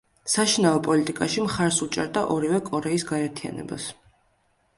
საშინაო 0.35 0.79
პოლიტიკაში 0.87 1.43
მხარს 1.47 1.77
უჭერდა 1.87 2.25
ორივე 2.37 2.63
კორეის 2.71 3.07
გაერთიანებას. 3.13 3.87